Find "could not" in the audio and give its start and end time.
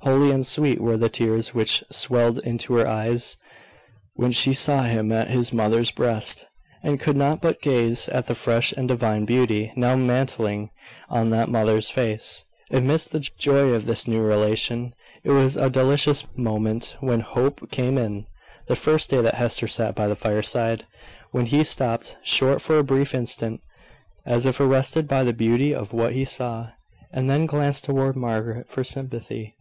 7.00-7.42